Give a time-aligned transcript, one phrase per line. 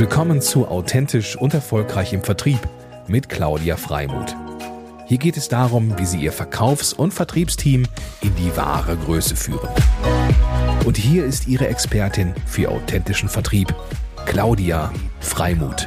[0.00, 2.58] Willkommen zu Authentisch und Erfolgreich im Vertrieb
[3.06, 4.34] mit Claudia Freimuth.
[5.04, 7.84] Hier geht es darum, wie Sie Ihr Verkaufs- und Vertriebsteam
[8.22, 9.68] in die wahre Größe führen.
[10.86, 13.74] Und hier ist Ihre Expertin für authentischen Vertrieb,
[14.24, 14.90] Claudia
[15.20, 15.86] Freimuth.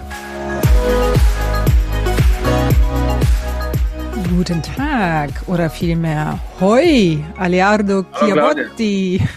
[4.29, 9.27] Guten Tag oder vielmehr Hoi, Aleardo Chiabotti.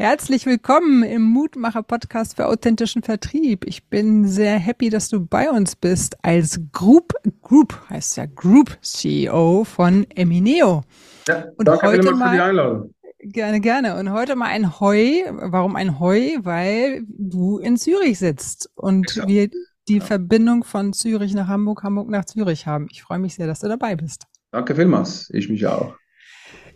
[0.00, 3.66] Herzlich willkommen im Mutmacher-Podcast für authentischen Vertrieb.
[3.66, 7.12] Ich bin sehr happy, dass du bei uns bist als Group,
[7.42, 10.84] Group heißt ja Group CEO von Emineo.
[11.28, 12.94] Ja, Und danke heute mal, für die Einladung.
[13.18, 13.98] Gerne, gerne.
[13.98, 15.20] Und heute mal ein Heu.
[15.32, 16.38] Warum ein Heu?
[16.44, 19.28] Weil du in Zürich sitzt und ja.
[19.28, 19.50] wir
[19.86, 20.00] die ja.
[20.02, 22.88] Verbindung von Zürich nach Hamburg, Hamburg nach Zürich haben.
[22.90, 24.24] Ich freue mich sehr, dass du dabei bist.
[24.50, 25.28] Danke vielmals.
[25.34, 25.94] Ich mich auch.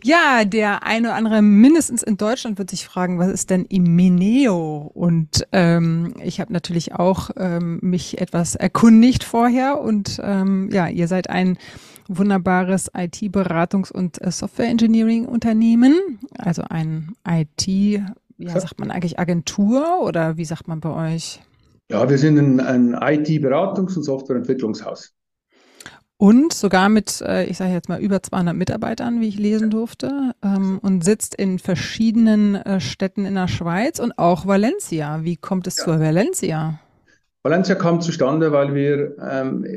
[0.05, 4.91] Ja, der eine oder andere mindestens in Deutschland wird sich fragen, was ist denn Imeneo?
[4.93, 11.07] Und ähm, ich habe natürlich auch ähm, mich etwas erkundigt vorher und ähm, ja, ihr
[11.07, 11.57] seid ein
[12.07, 20.45] wunderbares IT-Beratungs- und äh, Software-Engineering-Unternehmen, also ein IT, ja, sagt man eigentlich Agentur oder wie
[20.45, 21.41] sagt man bei euch?
[21.89, 25.14] Ja, wir sind ein, ein IT-Beratungs- und Softwareentwicklungshaus.
[26.17, 30.33] Und sogar mit, äh, ich sage jetzt mal, über 200 Mitarbeitern, wie ich lesen durfte,
[30.41, 35.23] ähm, und sitzt in verschiedenen äh, Städten in der Schweiz und auch Valencia.
[35.23, 35.83] Wie kommt es ja.
[35.83, 36.79] zur Valencia?
[37.43, 39.67] Valencia kam zustande, weil wir ähm,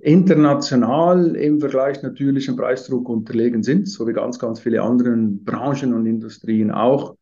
[0.00, 5.92] international im Vergleich natürlich dem Preisdruck unterlegen sind, so wie ganz, ganz viele andere Branchen
[5.92, 7.16] und Industrien auch.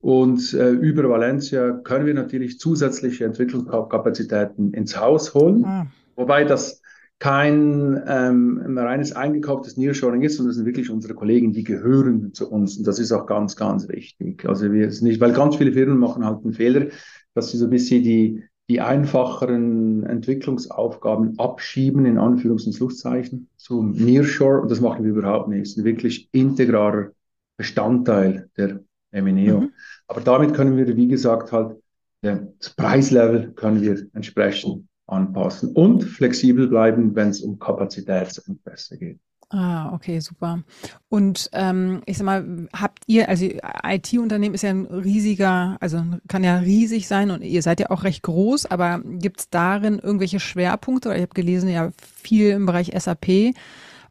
[0.00, 5.64] Und äh, über Valencia können wir natürlich zusätzliche Entwicklungskapazitäten ins Haus holen.
[5.64, 5.86] Ah.
[6.16, 6.81] Wobei das
[7.22, 12.50] kein ähm, reines eingekauftes Nearshoring ist, sondern das sind wirklich unsere Kollegen, die gehören zu
[12.50, 12.76] uns.
[12.76, 14.44] Und das ist auch ganz, ganz wichtig.
[14.44, 16.88] Also wir es nicht, weil ganz viele Firmen machen halt einen Fehler,
[17.34, 23.92] dass sie so ein bisschen die, die einfacheren Entwicklungsaufgaben abschieben, in Anführungs- und Schlusszeichen, zum
[23.92, 24.60] Nearshore.
[24.60, 25.60] Und das machen wir überhaupt nicht.
[25.60, 27.12] Das ist ein wirklich integraler
[27.56, 28.80] Bestandteil der
[29.12, 29.60] MNEO.
[29.60, 29.70] Mhm.
[30.08, 31.76] Aber damit können wir, wie gesagt, halt
[32.20, 39.18] das Preislevel können wir entsprechend anpassen und flexibel bleiben, wenn es um Kapazitätsengpässe geht.
[39.54, 40.62] Ah, okay, super.
[41.10, 43.44] Und ähm, ich sag mal, habt ihr, also
[43.84, 48.04] IT-Unternehmen ist ja ein riesiger, also kann ja riesig sein und ihr seid ja auch
[48.04, 51.10] recht groß, aber gibt es darin irgendwelche Schwerpunkte?
[51.10, 53.54] Oder ich habe gelesen, ja, viel im Bereich SAP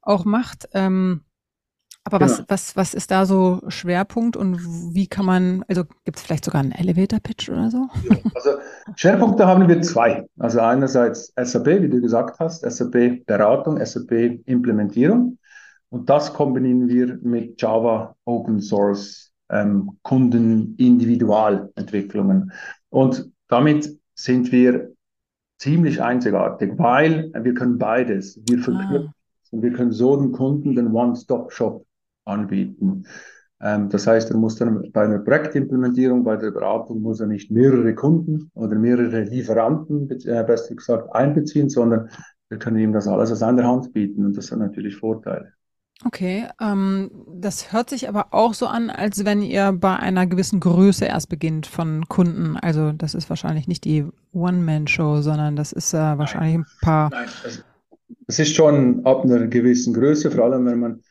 [0.03, 0.69] auch macht.
[0.73, 1.21] Ähm,
[2.03, 2.31] aber genau.
[2.31, 4.59] was, was, was ist da so Schwerpunkt und
[4.93, 7.87] wie kann man, also gibt es vielleicht sogar einen Elevator-Pitch oder so?
[8.33, 8.51] Also
[8.95, 10.27] Schwerpunkte haben wir zwei.
[10.39, 15.37] Also einerseits SAP, wie du gesagt hast, SAP-Beratung, SAP-Implementierung.
[15.89, 22.51] Und das kombinieren wir mit Java Open Source ähm, Kunden-Individualentwicklungen.
[22.89, 24.91] Und damit sind wir
[25.59, 28.41] ziemlich einzigartig, weil wir können beides.
[28.47, 29.13] Wir verknüpfen ah.
[29.51, 31.85] und wir können so den Kunden den One-Stop-Shop
[32.25, 33.05] anbieten.
[33.61, 37.51] Ähm, das heißt, er muss dann bei einer Projektimplementierung, bei der Beratung, muss er nicht
[37.51, 42.09] mehrere Kunden oder mehrere Lieferanten, äh, besser gesagt, einbeziehen, sondern
[42.49, 45.53] wir können ihm das alles aus einer Hand bieten und das hat natürlich Vorteile.
[46.03, 50.59] Okay, ähm, das hört sich aber auch so an, als wenn ihr bei einer gewissen
[50.59, 52.57] Größe erst beginnt von Kunden.
[52.57, 57.11] Also das ist wahrscheinlich nicht die One-Man-Show, sondern das ist äh, wahrscheinlich ein paar.
[57.11, 57.29] Nein,
[58.27, 61.01] es ist schon ab einer gewissen Größe, vor allem wenn man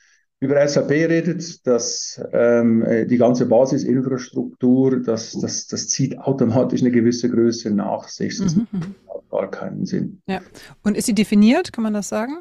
[0.41, 6.91] über SAP redet, dass ähm, äh, die ganze Basisinfrastruktur, das, das, das zieht automatisch eine
[6.91, 8.39] gewisse Größe nach sich.
[8.39, 8.67] Das mhm.
[8.73, 9.31] macht mhm.
[9.31, 10.23] gar keinen Sinn.
[10.27, 10.41] Ja.
[10.83, 12.39] Und ist sie definiert, kann man das sagen?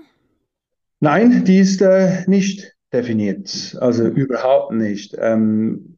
[1.02, 3.78] Nein, die ist äh, nicht definiert.
[3.82, 4.12] Also mhm.
[4.12, 5.16] überhaupt nicht.
[5.20, 5.98] Ähm,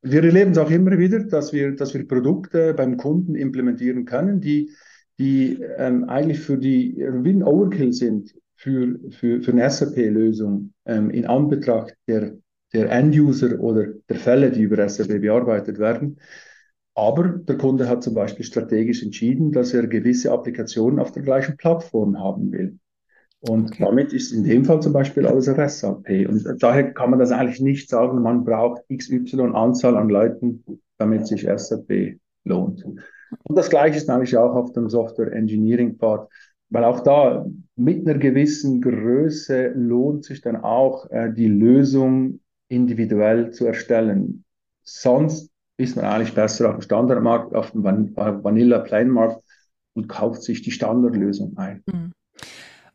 [0.00, 4.40] wir erleben es auch immer wieder, dass wir, dass wir Produkte beim Kunden implementieren können,
[4.40, 4.70] die,
[5.18, 11.10] die ähm, eigentlich für die wie ein Overkill sind für, für, für eine SAP-Lösung ähm,
[11.10, 12.34] in Anbetracht der,
[12.72, 16.20] der End-User oder der Fälle, die über SAP bearbeitet werden.
[16.94, 21.56] Aber der Kunde hat zum Beispiel strategisch entschieden, dass er gewisse Applikationen auf der gleichen
[21.56, 22.78] Plattform haben will.
[23.40, 23.84] Und okay.
[23.84, 26.28] damit ist in dem Fall zum Beispiel alles auf SAP.
[26.28, 30.64] Und daher kann man das eigentlich nicht sagen, man braucht XY Anzahl an Leuten,
[30.98, 32.84] damit sich SAP lohnt.
[32.84, 36.30] Und das Gleiche ist eigentlich auch auf dem Software Engineering Part.
[36.72, 37.46] Weil auch da
[37.76, 44.44] mit einer gewissen Größe lohnt sich dann auch äh, die Lösung individuell zu erstellen.
[44.82, 49.42] Sonst ist man eigentlich besser auf dem Standardmarkt, auf dem Van Vanilla Plain Markt
[49.94, 51.82] und kauft sich die Standardlösung ein.
[51.86, 52.12] Mhm.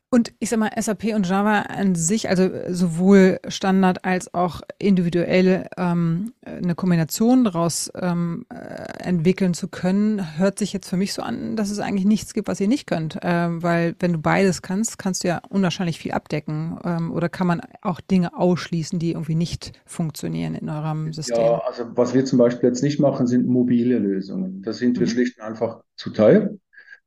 [0.10, 5.68] Und ich sag mal, SAP und Java an sich, also sowohl Standard als auch individuell
[5.76, 11.22] ähm, eine Kombination daraus ähm, äh, entwickeln zu können, hört sich jetzt für mich so
[11.22, 13.20] an, dass es eigentlich nichts gibt, was ihr nicht könnt.
[13.22, 16.80] Ähm, weil wenn du beides kannst, kannst du ja unwahrscheinlich viel abdecken.
[16.86, 21.36] Ähm, oder kann man auch Dinge ausschließen, die irgendwie nicht funktionieren in eurem System?
[21.36, 24.62] Ja, also was wir zum Beispiel jetzt nicht machen, sind mobile Lösungen.
[24.62, 25.12] Da sind wir mhm.
[25.12, 26.52] schlicht und einfach zu teuer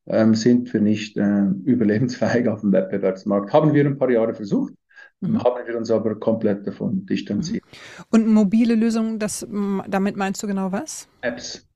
[0.07, 3.53] ähm, sind wir nicht äh, überlebensfähig auf dem Wettbewerbsmarkt.
[3.53, 4.75] Haben wir ein paar Jahre versucht,
[5.21, 5.43] mhm.
[5.43, 7.65] haben wir uns aber komplett davon distanziert.
[7.65, 8.05] Mhm.
[8.11, 9.47] Und mobile Lösungen, das,
[9.89, 11.09] damit meinst du genau was?
[11.23, 11.67] Apps.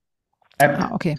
[0.58, 0.78] App.
[0.78, 1.16] Ah, okay.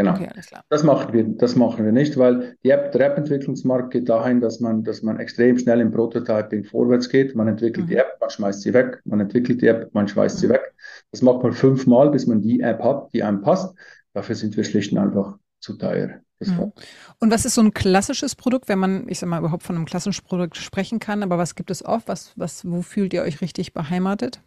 [0.00, 0.14] Genau.
[0.14, 0.30] Okay,
[0.70, 4.58] das machen wir, das machen wir nicht, weil die App, der App-Entwicklungsmarkt geht dahin, dass
[4.58, 7.36] man, dass man extrem schnell im Prototyping vorwärts geht.
[7.36, 7.90] Man entwickelt mhm.
[7.90, 10.40] die App, man schmeißt sie weg, man entwickelt die App, man schmeißt mhm.
[10.40, 10.74] sie weg.
[11.10, 13.76] Das macht man fünfmal, bis man die App hat, die einem passt.
[14.14, 16.20] Dafür sind wir schlicht und einfach zu teuer.
[16.40, 16.72] Mhm.
[17.18, 19.84] Und was ist so ein klassisches Produkt, wenn man, ich sag mal, überhaupt von einem
[19.84, 22.08] klassischen Produkt sprechen kann, aber was gibt es oft?
[22.08, 24.40] Was, was, wo fühlt ihr euch richtig beheimatet?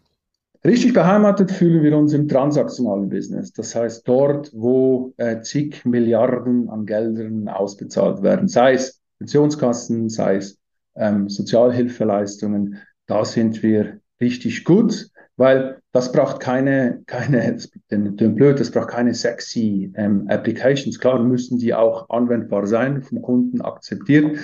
[0.65, 3.51] Richtig beheimatet fühlen wir uns im transaktionalen Business.
[3.51, 10.37] Das heißt, dort, wo äh, zig Milliarden an Geldern ausbezahlt werden, sei es Pensionskassen, sei
[10.37, 10.57] es
[10.95, 12.77] ähm, Sozialhilfeleistungen,
[13.07, 17.57] da sind wir richtig gut weil das braucht keine, keine,
[17.89, 20.99] den, den blöd, das braucht keine sexy ähm, Applications.
[20.99, 24.37] Klar müssen die auch anwendbar sein, vom Kunden akzeptiert,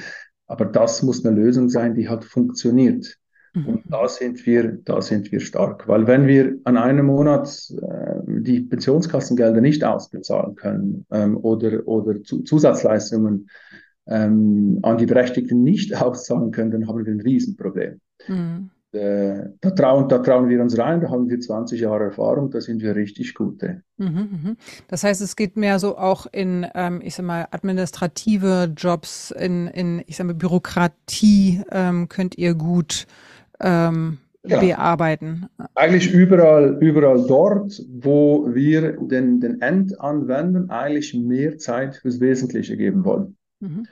[0.48, 3.18] aber das muss eine Lösung sein, die halt funktioniert.
[3.54, 3.66] Mhm.
[3.68, 7.50] Und da sind wir, da sind wir stark, weil wenn wir an einem Monat
[7.82, 13.50] äh, die Pensionskassengelder nicht ausbezahlen können ähm, oder, oder zu, Zusatzleistungen
[14.08, 18.00] ähm, an die Berechtigten nicht auszahlen können, dann haben wir ein Riesenproblem.
[18.28, 18.70] Mhm.
[18.92, 22.60] Äh, da, trauen, da trauen wir uns rein, da haben wir 20 Jahre Erfahrung, da
[22.60, 23.84] sind wir richtig gute.
[23.98, 24.58] Mhm, mhm.
[24.88, 29.68] Das heißt, es geht mehr so auch in, ähm, ich sag mal, administrative Jobs, in,
[29.68, 33.06] in ich sag mal, Bürokratie ähm, könnt ihr gut
[33.60, 34.60] ähm, ja.
[34.60, 35.48] bearbeiten.
[35.76, 43.06] Eigentlich überall, überall dort, wo wir den, den Endanwendern eigentlich mehr Zeit fürs Wesentliche geben
[43.06, 43.38] wollen.
[43.60, 43.86] Mhm.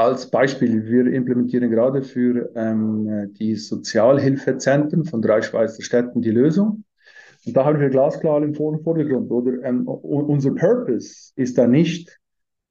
[0.00, 6.84] Als Beispiel, wir implementieren gerade für ähm, die Sozialhilfezentren von drei Schweizer Städten die Lösung.
[7.44, 9.62] Und da haben wir glasklar im Vordergrund, oder?
[9.62, 12.18] Ähm, unser Purpose ist da nicht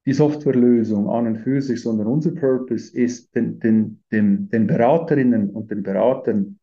[0.08, 5.52] die Softwarelösung an und für sich, sondern unser Purpose ist, den, den, den, den Beraterinnen
[5.52, 6.58] und den Beratern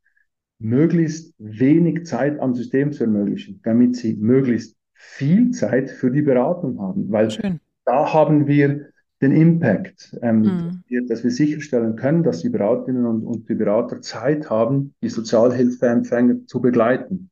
[0.58, 6.80] möglichst wenig Zeit am System zu ermöglichen, damit sie möglichst viel Zeit für die Beratung
[6.80, 7.08] haben.
[7.12, 7.60] Weil Schön.
[7.84, 10.44] da haben wir den Impact, ähm, mhm.
[10.46, 14.94] dass, wir, dass, wir, sicherstellen können, dass die Beraterinnen und, und die Berater Zeit haben,
[15.02, 17.30] die Sozialhilfeempfänger zu begleiten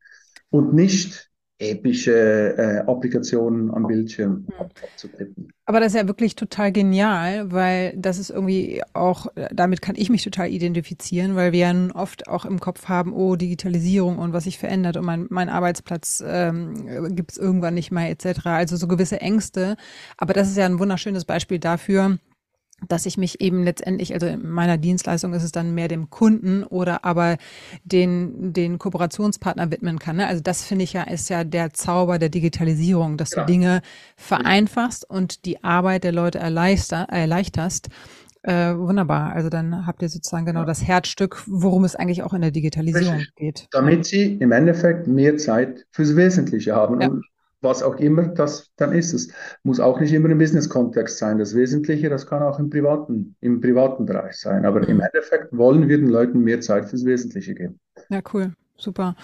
[0.50, 4.70] und nicht epische äh, Applikationen am Bildschirm mhm.
[4.80, 5.52] abzutippen.
[5.66, 10.10] Aber das ist ja wirklich total genial, weil das ist irgendwie auch, damit kann ich
[10.10, 14.32] mich total identifizieren, weil wir ja nun oft auch im Kopf haben, oh, Digitalisierung und
[14.32, 18.46] was sich verändert und mein, mein Arbeitsplatz ähm, gibt es irgendwann nicht mehr etc.
[18.46, 19.76] Also so gewisse Ängste.
[20.18, 22.18] Aber das ist ja ein wunderschönes Beispiel dafür,
[22.88, 26.64] dass ich mich eben letztendlich, also in meiner Dienstleistung ist es dann mehr dem Kunden
[26.64, 27.36] oder aber
[27.84, 30.16] den, den Kooperationspartner widmen kann.
[30.16, 30.26] Ne?
[30.26, 33.40] Also das finde ich ja, ist ja der Zauber der Digitalisierung, dass ja.
[33.42, 33.82] du Dinge
[34.16, 37.88] vereinfachst und die Arbeit der Leute erleichter, erleichterst.
[38.42, 39.32] Äh, wunderbar.
[39.32, 40.66] Also dann habt ihr sozusagen genau ja.
[40.66, 43.34] das Herzstück, worum es eigentlich auch in der Digitalisierung Richtig.
[43.36, 43.68] geht.
[43.70, 47.00] Damit sie im Endeffekt mehr Zeit fürs Wesentliche haben.
[47.00, 47.08] Ja.
[47.08, 47.24] Und
[47.64, 49.12] was auch immer das dann ist.
[49.12, 49.28] Es
[49.62, 51.38] muss auch nicht immer im Business-Kontext sein.
[51.38, 54.64] Das Wesentliche, das kann auch im privaten, im privaten Bereich sein.
[54.64, 54.88] Aber mhm.
[54.88, 57.80] im Endeffekt wollen wir den Leuten mehr Zeit fürs Wesentliche geben.
[58.10, 58.52] Ja, cool.
[58.76, 59.14] Super.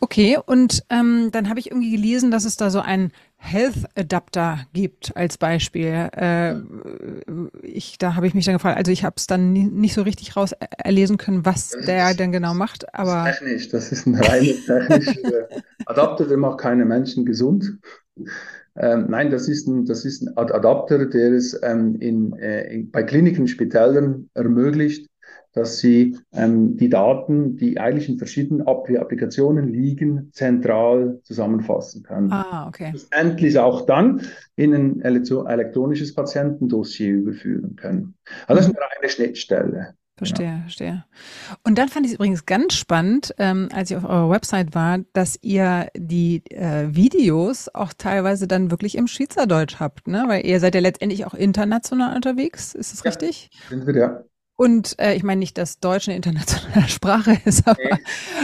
[0.00, 3.12] Okay, und ähm, dann habe ich irgendwie gelesen, dass es da so einen
[3.42, 6.08] Health Adapter gibt als Beispiel.
[6.12, 6.56] Äh,
[7.62, 10.36] ich, da habe ich mich dann gefragt, also ich habe es dann nicht so richtig
[10.36, 12.94] raus erlesen können, was der denn genau macht.
[12.94, 15.48] Aber das technisch, das ist ein reiner technischer
[15.86, 17.78] Adapter, der macht keine Menschen gesund.
[18.76, 22.90] Ähm, nein, das ist ein, das ist ein Adapter, der es ähm, in, äh, in,
[22.90, 25.09] bei Kliniken, Spitälern ermöglicht,
[25.52, 32.32] dass sie ähm, die Daten, die eigentlich in verschiedenen Applikationen liegen, zentral zusammenfassen können.
[32.32, 32.92] Ah, okay.
[33.10, 34.22] Endlich auch dann
[34.56, 38.14] in ein elektronisches Patientendossier überführen können.
[38.46, 39.94] Also das ist eine reine Schnittstelle.
[40.20, 40.60] Verstehe, ja.
[40.60, 41.04] verstehe.
[41.64, 44.98] Und dann fand ich es übrigens ganz spannend, ähm, als ich auf eurer Website war,
[45.14, 50.24] dass ihr die äh, Videos auch teilweise dann wirklich im Schweizerdeutsch habt, ne?
[50.26, 53.48] Weil ihr seid ja letztendlich auch international unterwegs, ist das ja, richtig?
[53.70, 54.24] Sind wir, ja.
[54.60, 57.96] Und äh, ich meine nicht, dass Deutsch eine internationale Sprache ist, aber, okay.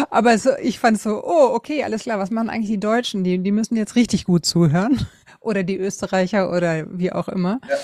[0.08, 3.22] aber so, ich fand so, oh, okay, alles klar, was machen eigentlich die Deutschen?
[3.22, 5.06] Die, die müssen jetzt richtig gut zuhören.
[5.40, 7.60] Oder die Österreicher oder wie auch immer.
[7.68, 7.76] Ja.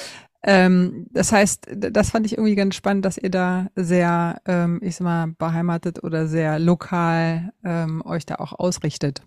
[0.44, 4.96] Ähm, das heißt, das fand ich irgendwie ganz spannend, dass ihr da sehr, ähm, ich
[4.96, 9.22] sag mal, beheimatet oder sehr lokal ähm, euch da auch ausrichtet.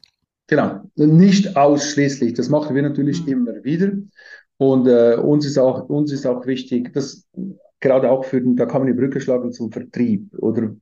[0.47, 2.33] Genau, nicht ausschließlich.
[2.33, 3.31] Das machen wir natürlich mhm.
[3.31, 3.91] immer wieder.
[4.57, 7.25] Und äh, uns ist auch uns ist auch wichtig, dass
[7.79, 10.75] gerade auch für den, da kann man die Brücke schlagen zum Vertrieb oder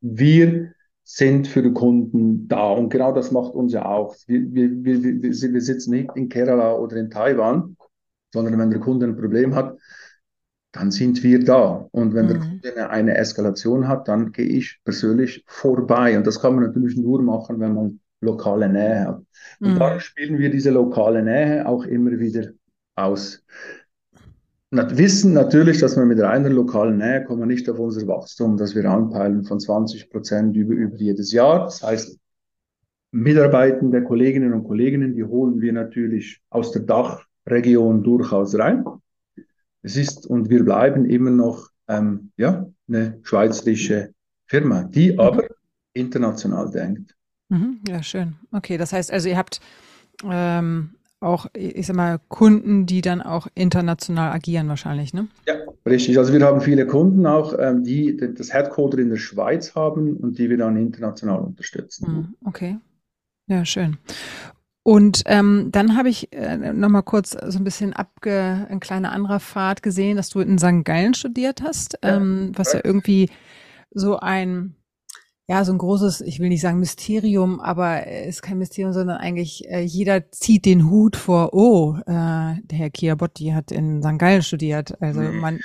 [0.00, 0.72] wir
[1.04, 4.14] sind für den Kunden da und genau das macht uns ja auch.
[4.26, 7.76] Wir, wir, wir, wir sitzen nicht in Kerala oder in Taiwan,
[8.32, 9.78] sondern wenn der Kunde ein Problem hat,
[10.72, 11.88] dann sind wir da.
[11.92, 12.28] Und wenn mhm.
[12.28, 16.16] der Kunde eine Eskalation hat, dann gehe ich persönlich vorbei.
[16.16, 19.22] Und das kann man natürlich nur machen, wenn man lokale Nähe hat.
[19.60, 19.78] Und mhm.
[19.78, 22.50] da spielen wir diese lokale Nähe auch immer wieder
[22.96, 23.42] aus.
[24.70, 28.74] Wir wissen natürlich, dass wir mit reiner lokalen Nähe kommen nicht auf unser Wachstum, das
[28.74, 31.64] wir anpeilen von 20 Prozent über, über jedes Jahr.
[31.64, 32.18] Das heißt,
[33.10, 38.84] Mitarbeitende Kolleginnen und Kollegen, die holen wir natürlich aus der Dachregion durchaus rein.
[39.82, 44.12] Es ist und wir bleiben immer noch ähm, ja, eine schweizerische
[44.44, 45.20] Firma, die mhm.
[45.20, 45.44] aber
[45.94, 47.14] international denkt.
[47.48, 48.36] Mhm, ja, schön.
[48.52, 49.62] Okay, das heißt also, ihr habt
[50.24, 55.28] ähm, auch, ich sag mal, Kunden, die dann auch international agieren wahrscheinlich, ne?
[55.46, 55.54] Ja,
[55.86, 56.18] richtig.
[56.18, 60.38] Also wir haben viele Kunden auch, ähm, die das Headquarter in der Schweiz haben und
[60.38, 62.12] die wir dann international unterstützen.
[62.12, 62.78] Mhm, okay.
[63.48, 63.98] Ja, schön.
[64.84, 69.40] Und ähm, dann habe ich äh, noch kurz so ein bisschen abge, ein kleiner anderer
[69.40, 70.84] Pfad gesehen, dass du in St.
[70.84, 73.28] Gallen studiert hast, ähm, was ja irgendwie
[73.90, 74.77] so ein
[75.50, 79.16] ja, so ein großes, ich will nicht sagen Mysterium, aber es ist kein Mysterium, sondern
[79.16, 82.02] eigentlich äh, jeder zieht den Hut vor, oh, äh,
[82.62, 84.18] der Herr Chiabotti hat in St.
[84.18, 85.00] Gallen studiert.
[85.00, 85.30] Also nee.
[85.30, 85.58] man.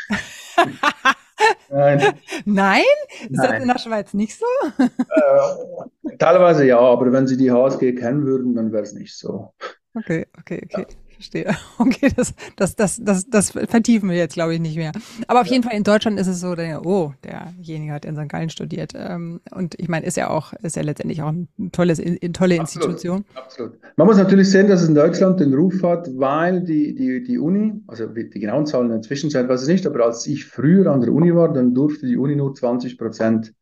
[1.69, 2.01] Nein.
[2.45, 2.83] Nein?
[3.23, 3.51] Ist Nein.
[3.51, 4.45] das in der Schweiz nicht so?
[4.79, 9.53] Äh, teilweise ja, aber wenn Sie die HSG kennen würden, dann wäre es nicht so.
[9.95, 10.85] Okay, okay, okay.
[10.89, 11.55] Ja verstehe.
[11.79, 14.91] Okay, das, das, das, das, das vertiefen wir jetzt, glaube ich, nicht mehr.
[15.27, 15.53] Aber auf ja.
[15.53, 18.29] jeden Fall in Deutschland ist es so, der, oh, derjenige hat in St.
[18.29, 18.93] Gallen studiert.
[18.95, 22.59] Ähm, und ich meine, ist ja auch, ist ja letztendlich auch ein tolles, in, tolle
[22.59, 23.25] absolut, Institution.
[23.35, 23.73] Absolut.
[23.97, 27.37] Man muss natürlich sehen, dass es in Deutschland den Ruf hat, weil die, die, die
[27.37, 30.91] Uni, also die genauen Zahlen in der Zwischenzeit weiß ich nicht, aber als ich früher
[30.91, 33.53] an der Uni war, dann durfte die Uni nur 20 Prozent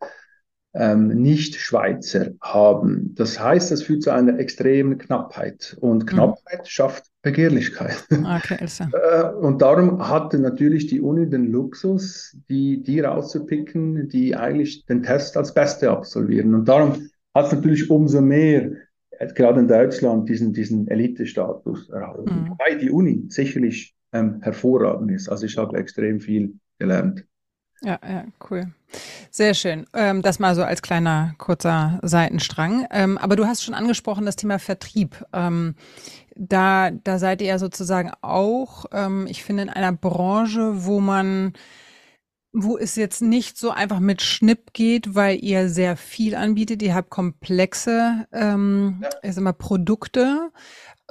[0.74, 3.14] ähm, Nicht-Schweizer haben.
[3.16, 5.78] Das heißt, das führt zu einer extremen Knappheit.
[5.80, 6.08] Und mhm.
[6.08, 6.66] Knappheit mhm.
[6.66, 8.04] schafft Begehrlichkeit.
[8.10, 8.86] Okay, also.
[9.40, 15.38] und darum hatte natürlich die Uni den Luxus, die, die rauszupicken, die eigentlich den Test
[15.38, 16.56] als Beste absolvieren.
[16.56, 18.72] Und darum hat es natürlich umso mehr,
[19.12, 22.44] äh, gerade in Deutschland, diesen, diesen Elite-Status erhalten.
[22.44, 22.50] Mhm.
[22.50, 25.30] Wobei die Uni sicherlich ähm, hervorragend ist.
[25.30, 27.26] Also ich habe extrem viel gelernt.
[27.84, 28.72] Ja, ja, cool.
[29.32, 29.88] Sehr schön.
[29.94, 32.86] Ähm, das mal so als kleiner kurzer Seitenstrang.
[32.92, 35.26] Ähm, aber du hast schon angesprochen das Thema Vertrieb.
[35.34, 35.76] Ähm,
[36.36, 41.54] da, da seid ihr ja sozusagen auch, ähm, ich finde, in einer Branche, wo man,
[42.54, 46.84] wo es jetzt nicht so einfach mit Schnipp geht, weil ihr sehr viel anbietet.
[46.84, 49.10] Ihr habt komplexe, ähm, ja.
[49.24, 50.52] ich sag mal, Produkte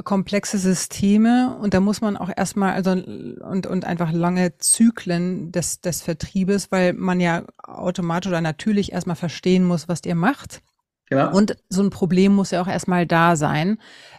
[0.04, 5.80] komplexe Systeme und da muss man auch erstmal also und und einfach lange Zyklen des
[5.80, 10.62] des Vertriebes, weil man ja automatisch oder natürlich erstmal verstehen muss, was ihr macht.
[11.10, 11.32] Genau.
[11.36, 13.78] Und so ein Problem muss ja auch erstmal da sein.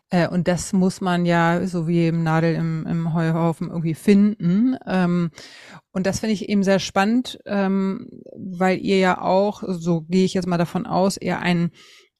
[0.09, 4.75] Äh, und das muss man ja, so wie im Nadel im, im Heuhaufen, irgendwie finden.
[4.85, 5.31] Ähm,
[5.93, 10.33] und das finde ich eben sehr spannend, ähm, weil ihr ja auch, so gehe ich
[10.33, 11.71] jetzt mal davon aus, eher ein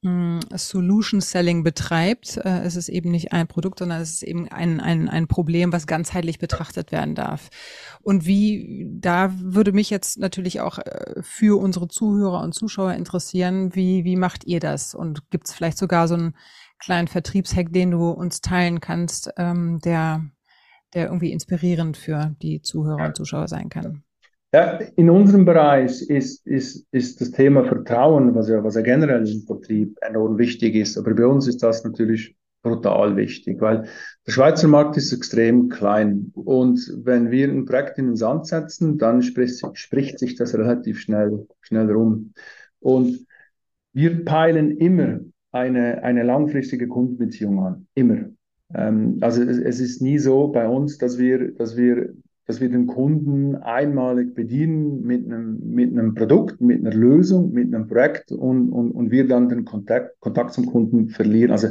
[0.04, 2.38] Solution Selling betreibt.
[2.38, 5.72] Äh, es ist eben nicht ein Produkt, sondern es ist eben ein, ein, ein Problem,
[5.72, 7.50] was ganzheitlich betrachtet werden darf.
[8.02, 13.76] Und wie, da würde mich jetzt natürlich auch äh, für unsere Zuhörer und Zuschauer interessieren,
[13.76, 14.96] wie, wie macht ihr das?
[14.96, 16.36] Und gibt es vielleicht sogar so einen
[16.80, 20.26] kleinen Vertriebshack, den du uns teilen kannst, ähm, der,
[20.96, 24.04] der irgendwie inspirierend für die Zuhörer und Zuschauer sein kann?
[24.54, 29.26] Ja, in unserem Bereich ist, ist, ist das Thema Vertrauen, was ja, was ja generell
[29.26, 30.98] im Vertrieb enorm wichtig ist.
[30.98, 33.88] Aber bei uns ist das natürlich brutal wichtig, weil
[34.28, 36.32] der Schweizer Markt ist extrem klein.
[36.36, 41.00] Und wenn wir ein Projekt in den Sand setzen, dann spricht, spricht sich das relativ
[41.00, 42.34] schnell, schnell rum.
[42.80, 43.26] Und
[43.94, 47.88] wir peilen immer eine, eine langfristige Kundenbeziehung an.
[47.94, 48.26] Immer.
[48.74, 52.14] Ähm, also es, es, ist nie so bei uns, dass wir, dass wir
[52.48, 57.74] dass wir den Kunden einmalig bedienen mit einem, mit einem Produkt, mit einer Lösung, mit
[57.74, 61.52] einem Projekt und, und, und wir dann den Kontakt, Kontakt zum Kunden verlieren.
[61.52, 61.70] Also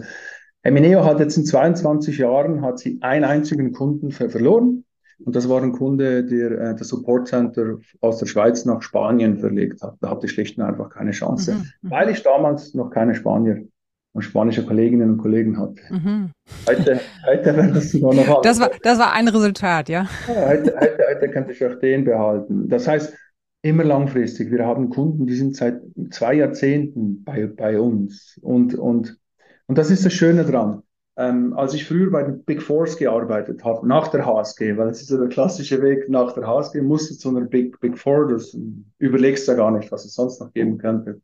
[0.62, 4.84] Emineo hat jetzt in 22 Jahren hat sie einen einzigen Kunden ver verloren
[5.24, 9.38] und das war ein Kunde, der äh, das Support Center aus der Schweiz nach Spanien
[9.38, 9.96] verlegt hat.
[10.00, 11.90] Da hatte ich schlicht und einfach keine Chance, mhm, mhm.
[11.90, 13.64] weil ich damals noch keine Spanier
[14.12, 15.82] und spanische Kolleginnen und Kollegen hatte.
[15.90, 16.30] Mhm.
[16.68, 18.44] Heute, heute wäre das sogar noch alt.
[18.44, 20.06] Das war, das war ein Resultat, ja.
[20.28, 22.68] ja heute, heute, heute könnte ich auch den behalten.
[22.68, 23.14] Das heißt,
[23.62, 24.50] immer langfristig.
[24.50, 28.38] Wir haben Kunden, die sind seit zwei Jahrzehnten bei, bei uns.
[28.42, 29.18] Und, und,
[29.66, 30.82] und das ist das Schöne dran.
[31.16, 35.02] Ähm, als ich früher bei den Big Fours gearbeitet habe, nach der HSG, weil es
[35.02, 38.56] ist ja der klassische Weg nach der HSG, musste zu einer Big, Big Four, das
[38.98, 41.20] überlegst du ja gar nicht, was es sonst noch geben könnte.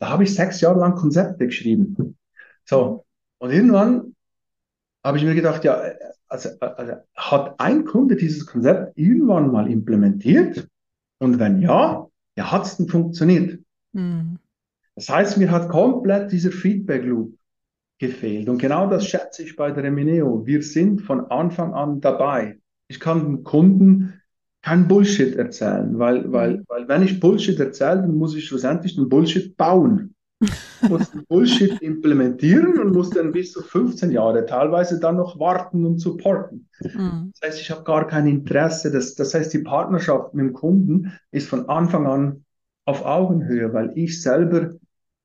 [0.00, 2.17] Da habe ich sechs Jahre lang Konzepte geschrieben.
[2.68, 3.06] So,
[3.38, 4.14] und irgendwann
[5.02, 5.80] habe ich mir gedacht, ja,
[6.28, 10.68] also, also hat ein Kunde dieses Konzept irgendwann mal implementiert?
[11.18, 12.06] Und wenn ja,
[12.36, 13.58] ja, hat es denn funktioniert?
[13.92, 14.38] Mhm.
[14.94, 17.34] Das heißt, mir hat komplett dieser Feedback Loop
[17.98, 18.50] gefehlt.
[18.50, 20.44] Und genau das schätze ich bei der Emineo.
[20.44, 22.58] Wir sind von Anfang an dabei.
[22.88, 24.20] Ich kann dem Kunden
[24.60, 29.08] kein Bullshit erzählen, weil, weil, weil wenn ich Bullshit erzähle, dann muss ich schlussendlich den
[29.08, 30.14] Bullshit bauen.
[30.40, 35.38] Ich muss den Bullshit implementieren und muss dann bis zu 15 Jahre teilweise dann noch
[35.40, 36.68] warten und supporten.
[36.80, 37.32] Mhm.
[37.32, 38.92] Das heißt, ich habe gar kein Interesse.
[38.92, 42.44] Das, das heißt, die Partnerschaft mit dem Kunden ist von Anfang an
[42.84, 44.76] auf Augenhöhe, weil ich selber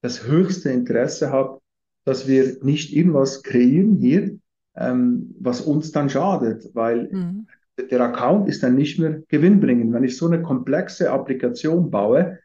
[0.01, 1.59] das höchste Interesse habe,
[2.05, 4.37] dass wir nicht irgendwas kreieren hier,
[4.75, 7.47] ähm, was uns dann schadet, weil mhm.
[7.89, 9.93] der Account ist dann nicht mehr gewinnbringend.
[9.93, 12.39] Wenn ich so eine komplexe Applikation baue,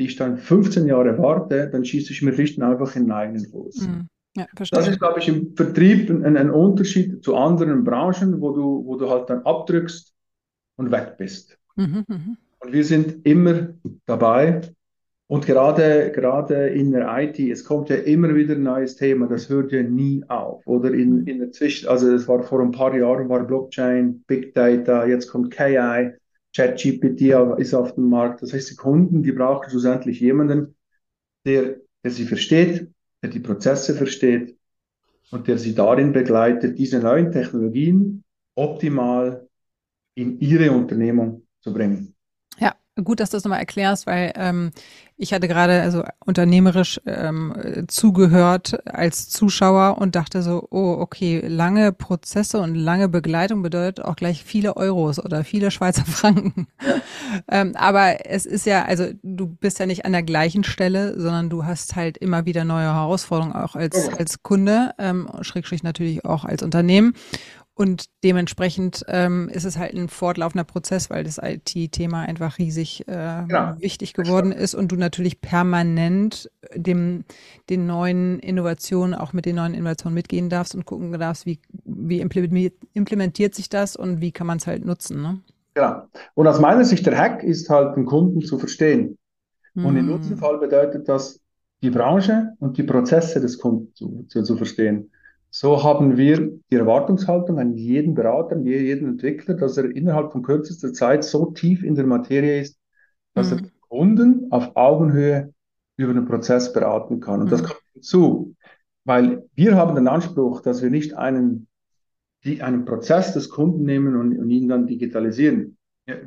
[0.00, 3.12] die ich dann 15 Jahre warte, dann schieße ich mir schlicht und einfach in den
[3.12, 3.86] eigenen Fuß.
[3.86, 4.08] Mhm.
[4.34, 8.86] Ja, das ist, glaube ich, im Vertrieb ein, ein, Unterschied zu anderen Branchen, wo du,
[8.86, 10.14] wo du halt dann abdrückst
[10.76, 11.58] und weg bist.
[11.76, 12.36] Mhm, mh.
[12.60, 13.74] Und wir sind immer
[14.06, 14.62] dabei,
[15.30, 19.48] und gerade, gerade in der IT, es kommt ja immer wieder ein neues Thema, das
[19.48, 20.66] hört ja nie auf.
[20.66, 24.54] Oder in, in der Zwischen, also es war vor ein paar Jahren war Blockchain, Big
[24.54, 26.10] Data, jetzt kommt KI,
[26.54, 28.42] ChatGPT ist auf dem Markt.
[28.42, 30.74] Das heißt, die Kunden, die brauchen schlussendlich jemanden,
[31.44, 32.88] der, der sie versteht,
[33.22, 34.56] der die Prozesse versteht
[35.30, 38.24] und der sie darin begleitet, diese neuen Technologien
[38.56, 39.48] optimal
[40.14, 42.09] in ihre Unternehmung zu bringen.
[43.04, 44.70] Gut, dass du das nochmal erklärst, weil ähm,
[45.22, 51.92] ich hatte gerade also unternehmerisch ähm, zugehört als Zuschauer und dachte so, oh, okay, lange
[51.92, 56.68] Prozesse und lange Begleitung bedeutet auch gleich viele Euros oder viele Schweizer Franken.
[57.50, 61.50] ähm, aber es ist ja, also du bist ja nicht an der gleichen Stelle, sondern
[61.50, 66.44] du hast halt immer wieder neue Herausforderungen auch als, als Kunde, ähm, schrägstrich natürlich auch
[66.46, 67.12] als Unternehmen.
[67.80, 73.44] Und dementsprechend ähm, ist es halt ein fortlaufender Prozess, weil das IT-Thema einfach riesig äh,
[73.48, 73.74] genau.
[73.78, 77.24] wichtig geworden ist und du natürlich permanent dem,
[77.70, 82.20] den neuen Innovationen, auch mit den neuen Innovationen mitgehen darfst und gucken darfst, wie, wie
[82.20, 85.22] implementiert, implementiert sich das und wie kann man es halt nutzen.
[85.22, 85.40] Ne?
[85.72, 86.02] Genau.
[86.34, 89.16] Und aus meiner Sicht der Hack ist halt, den Kunden zu verstehen.
[89.74, 89.96] Und mm.
[89.96, 90.06] im hm.
[90.06, 91.40] Nutzenfall bedeutet das,
[91.80, 95.10] die Branche und die Prozesse des Kunden zu, zu, zu verstehen.
[95.50, 100.42] So haben wir die Erwartungshaltung an jeden Berater, an jeden Entwickler, dass er innerhalb von
[100.42, 102.78] kürzester Zeit so tief in der Materie ist,
[103.34, 103.58] dass mhm.
[103.58, 105.52] er Kunden auf Augenhöhe
[105.96, 107.40] über den Prozess beraten kann.
[107.40, 107.50] Und mhm.
[107.50, 108.54] das kommt hinzu,
[109.04, 111.66] weil wir haben den Anspruch, dass wir nicht einen,
[112.44, 115.76] die, einen Prozess des Kunden nehmen und, und ihn dann digitalisieren.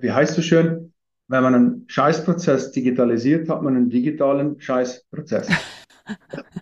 [0.02, 0.94] Wie heißt so schön?
[1.30, 5.50] Wenn man einen Scheißprozess digitalisiert, hat man einen digitalen Scheißprozess.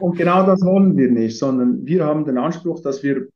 [0.00, 3.28] und genau das wollen wir nicht, sondern wir haben den Anspruch, dass wir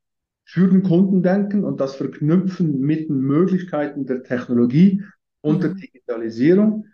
[0.44, 5.02] für den Kunden denken und das verknüpfen mit den Möglichkeiten der Technologie
[5.40, 5.76] und der mhm.
[5.76, 6.86] Digitalisierung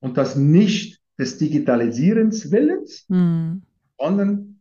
[0.00, 3.62] und das nicht des Digitalisierens Willens, mhm.
[3.98, 4.60] sondern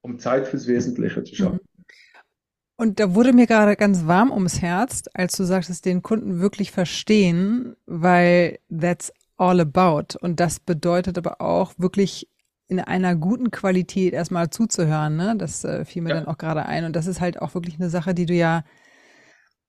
[0.00, 1.60] um Zeit fürs Wesentliche zu schaffen.
[1.62, 1.68] Mhm.
[2.80, 6.70] Und da wurde mir gerade ganz warm ums Herz, als du sagtest, den Kunden wirklich
[6.70, 10.16] verstehen, weil that's all about.
[10.20, 12.28] Und das bedeutet aber auch wirklich
[12.68, 15.16] in einer guten Qualität erstmal zuzuhören.
[15.16, 15.34] Ne?
[15.36, 16.16] Das äh, fiel mir ja.
[16.16, 16.84] dann auch gerade ein.
[16.84, 18.62] Und das ist halt auch wirklich eine Sache, die du ja,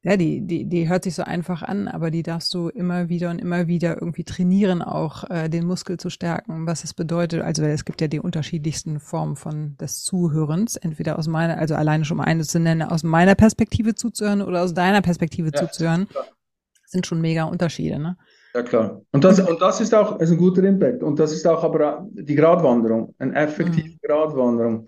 [0.01, 3.31] ja, die, die, die hört sich so einfach an, aber die darfst du immer wieder
[3.31, 7.41] und immer wieder irgendwie trainieren, auch äh, den Muskel zu stärken, was es bedeutet.
[7.41, 12.05] Also es gibt ja die unterschiedlichsten Formen von des Zuhörens, entweder aus meiner, also alleine
[12.05, 16.07] schon mal eine zu nennen, aus meiner Perspektive zuzuhören oder aus deiner Perspektive ja, zuzuhören,
[16.85, 18.17] sind schon mega Unterschiede, ne?
[18.53, 19.01] Ja, klar.
[19.11, 21.03] Und das, und das ist auch ist ein guter Impact.
[21.03, 23.99] Und das ist auch aber die Gratwanderung, eine effektive mhm.
[24.01, 24.87] Gratwanderung.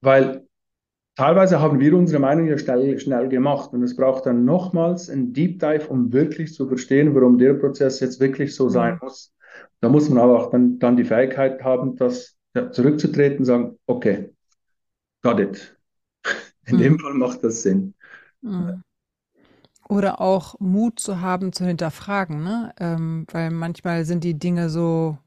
[0.00, 0.46] Weil
[1.14, 3.72] teilweise haben wir unsere Meinung ja schnell, schnell gemacht.
[3.72, 8.00] Und es braucht dann nochmals ein Deep Dive, um wirklich zu verstehen, warum der Prozess
[8.00, 9.00] jetzt wirklich so sein mhm.
[9.02, 9.34] muss.
[9.80, 13.78] Da muss man aber auch dann, dann die Fähigkeit haben, das ja, zurückzutreten und sagen,
[13.86, 14.30] okay,
[15.22, 15.76] got it.
[16.66, 16.80] In mhm.
[16.80, 17.94] dem Fall macht das Sinn.
[18.40, 18.82] Mhm.
[19.88, 22.72] Oder auch Mut zu haben, zu hinterfragen, ne?
[22.78, 25.18] Ähm, weil manchmal sind die Dinge so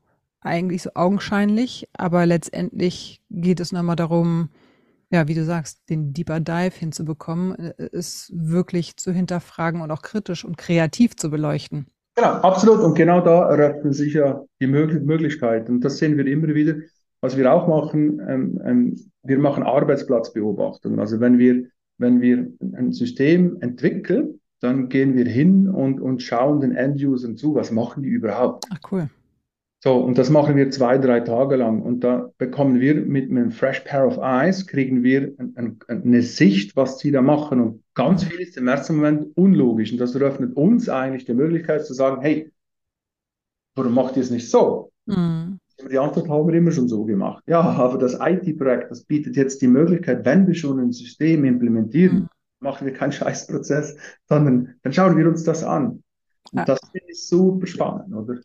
[0.41, 4.49] eigentlich so augenscheinlich, aber letztendlich geht es nochmal darum,
[5.11, 10.01] ja, wie du sagst, den Deeper Dive hinzubekommen, äh, es wirklich zu hinterfragen und auch
[10.01, 11.87] kritisch und kreativ zu beleuchten.
[12.15, 12.81] Genau, absolut.
[12.81, 15.75] Und genau da eröffnen sich ja die Möglichkeiten.
[15.75, 16.75] Und das sehen wir immer wieder.
[17.21, 20.99] Was wir auch machen, ähm, ähm, wir machen Arbeitsplatzbeobachtung.
[20.99, 26.61] Also wenn wir, wenn wir ein System entwickeln, dann gehen wir hin und, und schauen
[26.61, 28.65] den End-Usern zu, was machen die überhaupt.
[28.69, 29.09] Ach cool.
[29.83, 31.81] So, und das machen wir zwei, drei Tage lang.
[31.81, 36.21] Und da bekommen wir mit einem Fresh Pair of Eyes, kriegen wir ein, ein, eine
[36.21, 37.59] Sicht, was sie da machen.
[37.59, 39.91] Und ganz viel ist im ersten Moment unlogisch.
[39.91, 42.51] Und das eröffnet uns eigentlich die Möglichkeit zu sagen, hey,
[43.75, 44.91] warum macht ihr es nicht so?
[45.07, 45.57] Mhm.
[45.89, 47.43] Die Antwort haben wir immer schon so gemacht.
[47.47, 52.15] Ja, aber das IT-Projekt, das bietet jetzt die Möglichkeit, wenn wir schon ein System implementieren,
[52.15, 52.29] mhm.
[52.61, 53.97] Machen wir keinen Scheißprozess,
[54.27, 56.03] sondern dann schauen wir uns das an.
[56.51, 56.65] Und ja.
[56.65, 58.39] das finde ich super spannend, oder?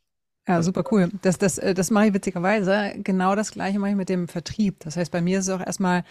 [0.49, 1.09] Ja, super cool.
[1.23, 2.93] Das, das, äh, das mache ich witzigerweise.
[3.03, 4.81] Genau das gleiche mache ich mit dem Vertrieb.
[4.81, 6.05] Das heißt, bei mir ist es auch erstmal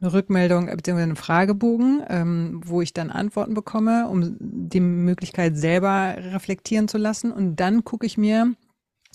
[0.00, 1.02] eine Rückmeldung bzw.
[1.02, 7.32] ein Fragebogen, ähm, wo ich dann Antworten bekomme, um die Möglichkeit selber reflektieren zu lassen.
[7.32, 8.54] Und dann gucke ich mir,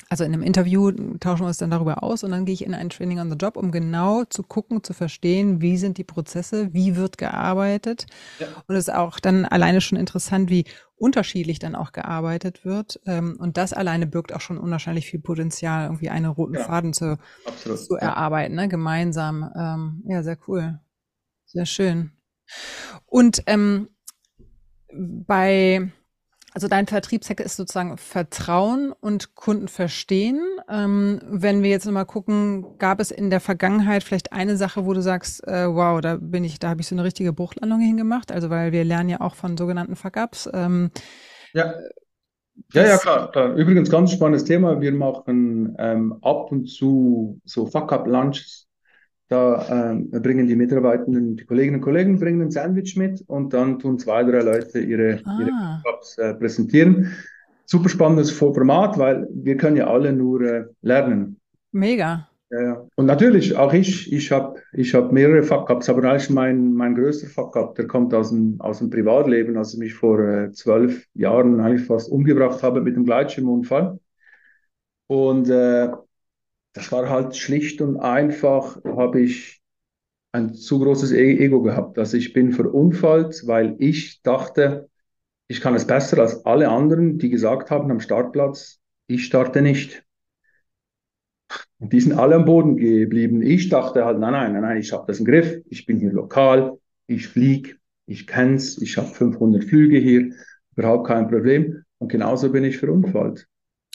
[0.10, 2.74] also in einem Interview tauschen wir uns dann darüber aus und dann gehe ich in
[2.74, 6.74] ein Training on the Job, um genau zu gucken, zu verstehen, wie sind die Prozesse,
[6.74, 8.08] wie wird gearbeitet.
[8.40, 8.48] Ja.
[8.68, 13.00] Und es ist auch dann alleine schon interessant, wie unterschiedlich dann auch gearbeitet wird.
[13.06, 16.64] Ähm, und das alleine birgt auch schon unwahrscheinlich viel Potenzial, irgendwie einen roten ja.
[16.64, 17.20] Faden zu,
[17.64, 18.68] zu erarbeiten, ne?
[18.68, 19.48] gemeinsam.
[19.56, 20.80] Ähm, ja, sehr cool.
[21.46, 22.14] Sehr schön.
[23.06, 23.90] Und ähm,
[24.92, 25.92] bei
[26.54, 30.42] also dein Vertriebshack ist sozusagen Vertrauen und Kunden verstehen.
[30.68, 34.94] Ähm, wenn wir jetzt nochmal gucken, gab es in der Vergangenheit vielleicht eine Sache, wo
[34.94, 38.32] du sagst, äh, wow, da bin ich, da habe ich so eine richtige Bruchlandung hingemacht.
[38.32, 40.50] Also weil wir lernen ja auch von sogenannten Fuck-ups.
[40.54, 40.92] Ähm,
[41.54, 41.74] ja.
[42.74, 43.54] Ja, ja, klar, klar.
[43.54, 44.82] Übrigens ganz spannendes Thema.
[44.82, 48.69] Wir machen ähm, ab und zu so Fuck-up-Lunches
[49.30, 53.78] da äh, bringen die Mitarbeitenden, die Kolleginnen und Kollegen bringen ein Sandwich mit und dann
[53.78, 55.38] tun zwei, drei Leute ihre, ah.
[55.40, 57.12] ihre Jobs äh, präsentieren.
[57.66, 61.40] Super spannendes Format, weil wir können ja alle nur äh, lernen.
[61.72, 62.28] Mega.
[62.50, 62.88] Ja, ja.
[62.96, 67.28] Und natürlich, auch ich, ich habe ich hab mehrere Fuck-Ups, aber eigentlich mein, mein größter
[67.28, 71.60] Fuck-Up, der kommt aus dem, aus dem Privatleben, als ich mich vor äh, zwölf Jahren
[71.60, 74.00] eigentlich fast umgebracht habe mit einem Gleitschirmunfall.
[75.06, 75.90] Und äh,
[76.74, 79.62] das war halt schlicht und einfach, habe ich
[80.32, 81.98] ein zu großes e-, Ego gehabt.
[81.98, 84.90] Also ich bin verunfallt, weil ich dachte,
[85.48, 90.04] ich kann es besser als alle anderen, die gesagt haben am Startplatz, ich starte nicht.
[91.80, 93.42] Und die sind alle am Boden geblieben.
[93.42, 95.64] Ich dachte halt, nein, nein, nein, nein, ich habe das im Griff.
[95.66, 96.78] Ich bin hier lokal,
[97.08, 100.34] ich fliege, ich kenn's, ich habe 500 Flüge hier,
[100.76, 101.84] überhaupt kein Problem.
[101.98, 103.48] Und genauso bin ich verunfallt.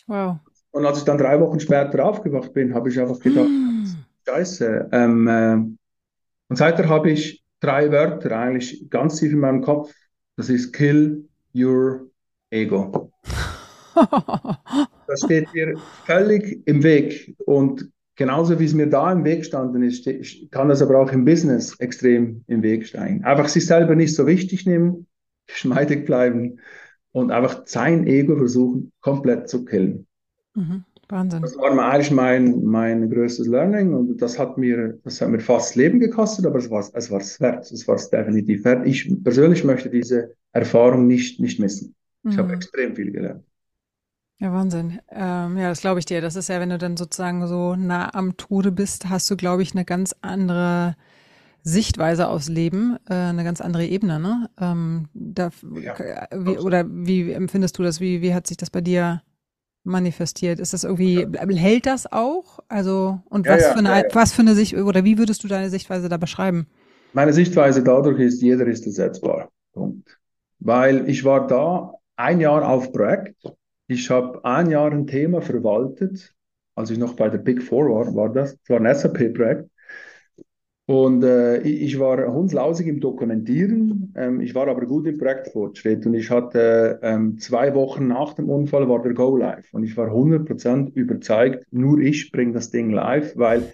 [0.07, 0.39] Wow.
[0.75, 3.85] Und als ich dann drei Wochen später aufgewacht bin, habe ich einfach gedacht, mm.
[4.27, 4.89] scheiße.
[4.91, 5.55] Ähm, äh,
[6.49, 9.95] und seitdem habe ich drei Wörter eigentlich ganz tief in meinem Kopf.
[10.37, 12.11] Das ist Kill Your
[12.51, 13.13] Ego.
[15.07, 17.37] das steht mir völlig im Weg.
[17.47, 20.09] Und genauso wie es mir da im Weg gestanden ist,
[20.51, 23.23] kann das aber auch im Business extrem im Weg stehen.
[23.23, 25.07] Einfach sich selber nicht so wichtig nehmen,
[25.47, 26.59] geschmeidig bleiben
[27.13, 30.09] und einfach sein Ego versuchen, komplett zu killen.
[30.55, 30.85] Mhm.
[31.09, 31.43] Wahnsinn.
[31.43, 35.71] Das war eigentlich mein, mein größtes Learning und das hat mir, das hat mir fast
[35.71, 37.71] das Leben gekostet, aber es war es war es wert.
[37.71, 38.87] Es war es definitiv wert.
[38.87, 41.95] Ich persönlich möchte diese Erfahrung nicht, nicht missen.
[42.25, 42.39] Ich mhm.
[42.39, 43.45] habe extrem viel gelernt.
[44.39, 44.99] Ja, Wahnsinn.
[45.11, 46.21] Ähm, ja, das glaube ich dir.
[46.21, 49.63] Das ist ja, wenn du dann sozusagen so nah am Tode bist, hast du, glaube
[49.63, 50.97] ich, eine ganz andere
[51.63, 54.51] Sichtweise aufs Leben, äh, eine ganz andere Ebene, ne?
[54.61, 58.01] Ähm, da, ja, wie, oder wie empfindest du das?
[58.01, 59.23] Wie, wie hat sich das bei dir
[59.85, 60.59] manifestiert?
[60.59, 62.59] Ist das irgendwie, hält das auch?
[62.69, 65.49] Also, und was, ja, für eine, ja, was für eine Sicht, oder wie würdest du
[65.49, 66.67] deine Sichtweise da beschreiben?
[67.13, 69.51] Meine Sichtweise dadurch ist, jeder ist ersetzbar.
[69.73, 70.19] Punkt.
[70.59, 73.37] Weil ich war da ein Jahr auf Projekt.
[73.87, 76.35] Ich habe ein Jahr ein Thema verwaltet.
[76.75, 78.57] Als ich noch bei der Big Four war, war das.
[78.63, 79.71] Es war ein SAP-Projekt.
[80.87, 86.13] Und äh, ich war hundslausig im Dokumentieren, ähm, ich war aber gut im Projektfortschritt und
[86.13, 90.09] ich hatte ähm, zwei Wochen nach dem Unfall war der Go live und ich war
[90.09, 93.73] 100% überzeugt, nur ich bringe das Ding live, weil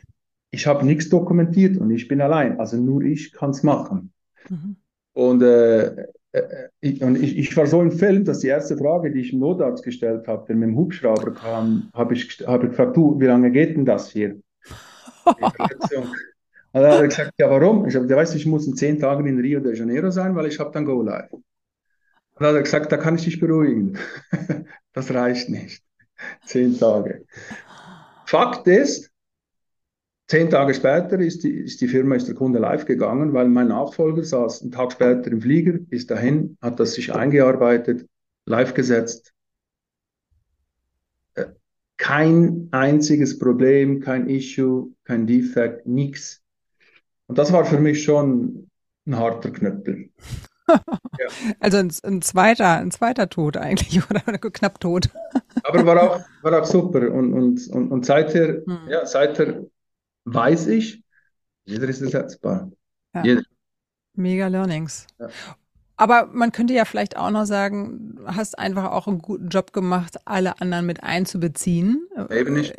[0.52, 4.12] ich habe nichts dokumentiert und ich bin allein, also nur ich kann es machen.
[4.48, 4.76] Mhm.
[5.12, 9.10] Und, äh, äh, ich, und ich, ich, war so im Film, dass die erste Frage,
[9.10, 12.70] die ich im Notarzt gestellt habe, der mit dem Hubschrauber kam, habe ich, hab ich
[12.70, 14.40] gefragt, du, wie lange geht denn das hier?
[16.72, 17.86] Und dann hat er gesagt, ja, warum?
[17.86, 20.46] Ich habe weißt du, ich muss in zehn Tagen in Rio de Janeiro sein, weil
[20.46, 21.32] ich habe dann Go Live.
[21.32, 21.42] Und
[22.38, 23.98] dann hat er gesagt, da kann ich dich beruhigen.
[24.92, 25.82] das reicht nicht.
[26.46, 27.24] Zehn Tage.
[28.26, 29.10] Fakt ist,
[30.28, 33.68] zehn Tage später ist die, ist die Firma, ist der Kunde live gegangen, weil mein
[33.68, 38.06] Nachfolger saß einen Tag später im Flieger, ist dahin, hat das sich eingearbeitet,
[38.46, 39.32] live gesetzt.
[41.34, 41.46] Äh,
[41.96, 46.39] kein einziges Problem, kein Issue, kein Defekt, nichts.
[47.30, 48.68] Und das war für mich schon
[49.06, 50.10] ein harter Knüppel.
[51.18, 51.26] Ja.
[51.58, 55.10] Also ein, ein, zweiter, ein zweiter Tod eigentlich oder knapp tot.
[55.64, 57.10] Aber war auch, war auch super.
[57.10, 58.78] Und, und, und, und seither, hm.
[58.88, 59.64] ja, seither
[60.26, 61.02] weiß ich,
[61.64, 62.70] jeder ist ersetzbar.
[63.16, 63.24] Ja.
[63.24, 63.42] Jeder.
[64.14, 65.08] Mega Learnings.
[65.18, 65.28] Ja.
[65.96, 70.18] Aber man könnte ja vielleicht auch noch sagen, hast einfach auch einen guten Job gemacht,
[70.24, 72.06] alle anderen mit einzubeziehen.
[72.30, 72.76] Eben nicht.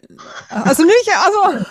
[0.49, 1.65] Also nicht, also.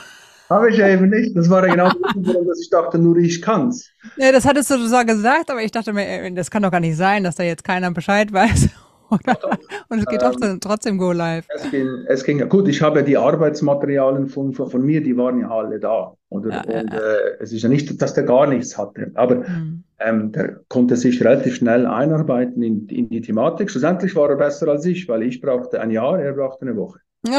[0.50, 1.36] Habe ich ja eben nicht.
[1.36, 3.88] Das war ja genau das, dass ich dachte, nur ich kann's.
[4.16, 6.96] Ja, das hattest du zwar gesagt, aber ich dachte mir, das kann doch gar nicht
[6.96, 8.68] sein, dass da jetzt keiner Bescheid weiß.
[9.88, 11.46] Und es geht ähm, trotzdem Go Live.
[11.54, 15.40] Es ging, es ging, gut, ich habe die Arbeitsmaterialien von, von, von, mir, die waren
[15.40, 16.14] ja alle da.
[16.28, 16.50] Oder?
[16.50, 16.98] Ja, und ja.
[16.98, 19.82] Äh, es ist ja nicht, dass der gar nichts hatte, aber mhm.
[19.98, 23.70] ähm, der konnte sich relativ schnell einarbeiten in, in die Thematik.
[23.70, 27.00] Schlussendlich war er besser als ich, weil ich brauchte ein Jahr, er brauchte eine Woche.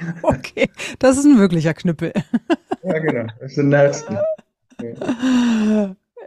[0.00, 0.14] Ja.
[0.22, 2.12] Okay, das ist ein wirklicher Knüppel.
[2.82, 3.26] Ja, genau.
[3.40, 4.22] Das ist der nächste.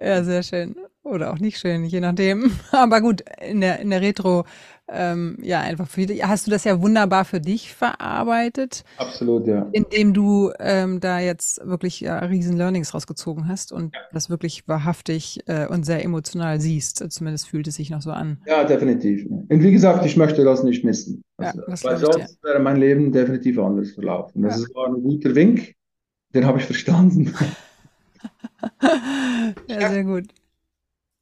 [0.02, 0.76] Ja, sehr schön.
[1.04, 2.52] Oder auch nicht schön, je nachdem.
[2.72, 4.46] Aber gut, in der, in der Retro,
[4.92, 6.24] ähm, ja, einfach für dich.
[6.26, 8.84] Hast du das ja wunderbar für dich verarbeitet?
[8.98, 9.68] Absolut, ja.
[9.72, 14.02] Indem du ähm, da jetzt wirklich ja, riesen Learnings rausgezogen hast und ja.
[14.12, 17.12] das wirklich wahrhaftig äh, und sehr emotional siehst.
[17.12, 18.38] Zumindest fühlt es sich noch so an.
[18.46, 19.26] Ja, definitiv.
[19.26, 21.24] Und wie gesagt, ich möchte das nicht missen.
[21.38, 24.42] Also, ja, weil sonst wäre mein Leben definitiv anders verlaufen.
[24.44, 25.74] Das war ein guter Wink,
[26.34, 27.34] den habe ich verstanden.
[29.68, 30.26] ja, sehr gut.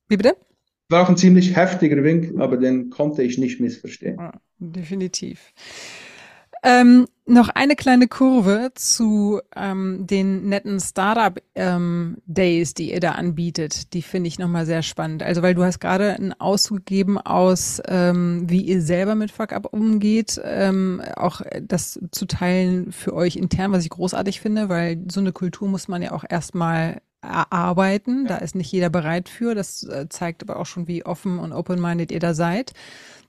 [0.08, 0.36] Wie bitte?
[0.90, 4.18] War auch ein ziemlich heftiger Wink, aber den konnte ich nicht missverstehen.
[4.18, 5.54] Ja, definitiv.
[6.62, 13.12] Ähm, noch eine kleine Kurve zu ähm, den netten Startup ähm, Days, die ihr da
[13.12, 13.94] anbietet.
[13.94, 15.24] Die finde ich nochmal sehr spannend.
[15.24, 19.72] Also, weil du hast gerade einen Auszug gegeben aus, ähm, wie ihr selber mit Fuck-Up
[19.72, 25.22] umgeht, ähm, auch das zu teilen für euch intern, was ich großartig finde, weil so
[25.22, 28.26] eine Kultur muss man ja auch erstmal erarbeiten.
[28.26, 29.56] Da ist nicht jeder bereit für.
[29.56, 32.74] Das äh, zeigt aber auch schon, wie offen und open-minded ihr da seid.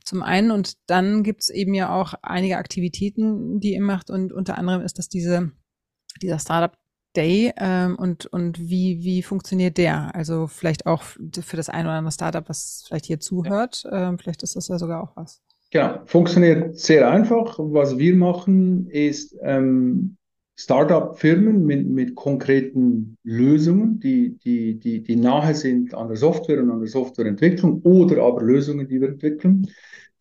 [0.05, 4.57] Zum einen und dann gibt's eben ja auch einige Aktivitäten, die ihr macht und unter
[4.57, 5.53] anderem ist das diese,
[6.23, 6.73] dieser Startup
[7.17, 10.15] Day ähm, und, und wie, wie funktioniert der?
[10.15, 14.43] Also vielleicht auch für das ein oder andere Startup, was vielleicht hier zuhört, ähm, vielleicht
[14.43, 15.43] ist das ja sogar auch was.
[15.73, 17.59] Genau, funktioniert sehr einfach.
[17.59, 20.17] Was wir machen, ist ähm,
[20.61, 26.71] Startup-Firmen mit, mit konkreten Lösungen, die, die, die, die nahe sind an der Software und
[26.71, 29.69] an der Softwareentwicklung oder aber Lösungen, die wir entwickeln,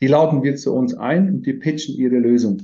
[0.01, 2.61] die laden wir zu uns ein und die pitchen ihre Lösung.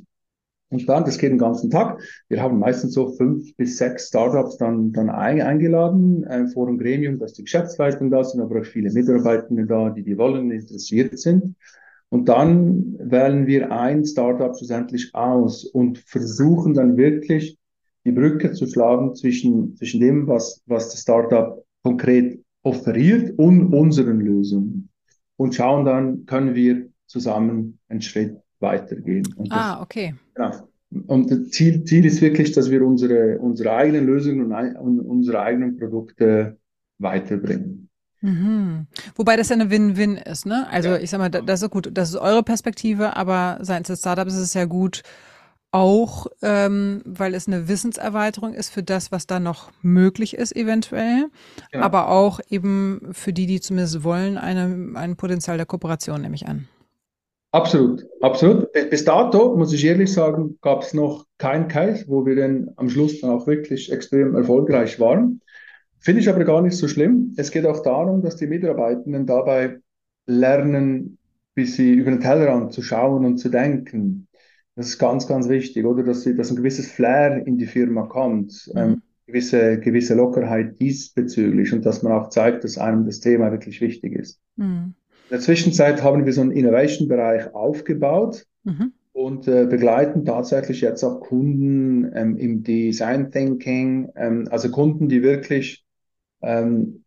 [0.69, 2.01] Und dann, das geht den ganzen Tag.
[2.29, 6.77] Wir haben meistens so fünf bis sechs Startups dann, dann ein, eingeladen äh, vor dem
[6.77, 11.19] Gremium, dass die Geschäftsleitung da sind, aber auch viele Mitarbeitende da, die die wollen, interessiert
[11.19, 11.55] sind.
[12.07, 17.57] Und dann wählen wir ein Startup schlussendlich aus und versuchen dann wirklich
[18.05, 24.19] die Brücke zu schlagen zwischen, zwischen dem, was, was das Startup konkret offeriert und unseren
[24.19, 24.89] Lösungen.
[25.37, 29.27] Und schauen dann, können wir zusammen einen Schritt weitergehen.
[29.35, 30.15] Und ah, okay.
[30.33, 30.51] Genau.
[31.07, 35.41] Und das Ziel, Ziel ist wirklich, dass wir unsere, unsere eigenen Lösungen und, und unsere
[35.41, 36.57] eigenen Produkte
[36.99, 37.89] weiterbringen.
[38.21, 38.87] Mhm.
[39.15, 40.67] Wobei das ja eine Win-Win ist, ne?
[40.71, 40.97] Also ja.
[40.97, 44.39] ich sag mal, das ist gut, das ist eure Perspektive, aber seitens des Startups ist
[44.39, 45.03] es ja gut,
[45.75, 51.25] auch, ähm, weil es eine Wissenserweiterung ist für das, was da noch möglich ist, eventuell.
[51.71, 51.83] Genau.
[51.83, 56.47] Aber auch eben für die, die zumindest wollen, eine, ein Potenzial der Kooperation, nehme ich
[56.47, 56.69] an.
[57.51, 58.71] Absolut, absolut.
[58.89, 62.89] Bis dato, muss ich ehrlich sagen, gab es noch keinen Case, wo wir dann am
[62.89, 65.41] Schluss dann auch wirklich extrem erfolgreich waren.
[65.99, 67.33] Finde ich aber gar nicht so schlimm.
[67.35, 69.79] Es geht auch darum, dass die Mitarbeitenden dabei
[70.25, 71.17] lernen,
[71.53, 74.27] bis sie über den Tellerrand zu schauen und zu denken.
[74.75, 76.03] Das ist ganz, ganz wichtig, oder?
[76.03, 78.79] Dass, dass ein gewisses Flair in die Firma kommt, mhm.
[78.79, 83.81] ähm, gewisse, gewisse Lockerheit diesbezüglich und dass man auch zeigt, dass einem das Thema wirklich
[83.81, 84.39] wichtig ist.
[84.57, 84.93] Mhm.
[85.29, 88.91] In der Zwischenzeit haben wir so einen Innovation-Bereich aufgebaut mhm.
[89.13, 95.23] und äh, begleiten tatsächlich jetzt auch Kunden ähm, im Design Thinking, ähm, also Kunden, die
[95.23, 95.83] wirklich
[96.41, 97.01] ähm,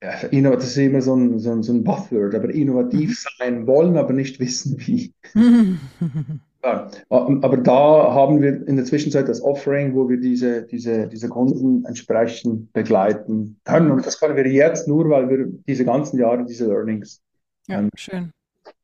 [0.00, 3.28] das ist immer so ein, so ein, so ein Buzzword, aber innovativ mhm.
[3.38, 5.14] sein wollen, aber nicht wissen wie.
[6.64, 11.28] Ja, aber da haben wir in der Zwischenzeit das Offering, wo wir diese, diese, diese
[11.28, 13.90] Kunden entsprechend begleiten können.
[13.90, 17.20] Und das können wir jetzt nur, weil wir diese ganzen Jahre diese Learnings
[17.66, 18.30] ja, ähm,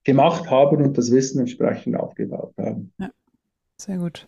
[0.03, 2.93] gemacht haben und das Wissen entsprechend aufgebaut haben.
[2.99, 3.11] Ja,
[3.77, 4.27] sehr gut.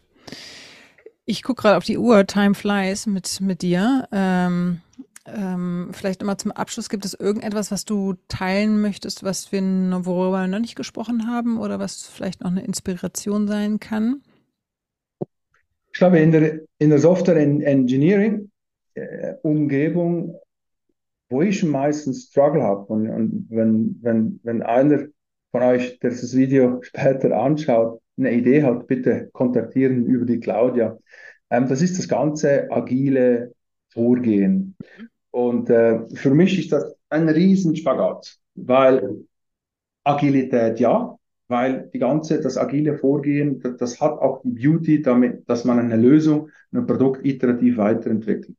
[1.24, 4.06] Ich gucke gerade auf die Uhr, Time flies mit, mit dir.
[4.12, 4.80] Ähm,
[5.26, 10.42] ähm, vielleicht immer zum Abschluss, gibt es irgendetwas, was du teilen möchtest, was wir, worüber
[10.42, 14.22] wir noch nicht gesprochen haben oder was vielleicht noch eine Inspiration sein kann?
[15.92, 18.50] Ich glaube, in der, in der Software Engineering
[18.94, 20.36] äh, Umgebung,
[21.28, 25.06] wo ich meistens Struggle habe und, und wenn, wenn, wenn einer
[25.50, 30.98] von euch, der das Video später anschaut, eine Idee hat, bitte kontaktieren über die Claudia.
[31.50, 33.52] Ähm, das ist das ganze agile
[33.92, 34.76] Vorgehen.
[35.30, 39.24] Und äh, für mich ist das ein Riesenspagat, weil
[40.04, 41.16] Agilität ja,
[41.48, 45.78] weil die ganze, das agile Vorgehen, das, das hat auch die Beauty, damit, dass man
[45.78, 48.56] eine Lösung, ein Produkt iterativ weiterentwickelt.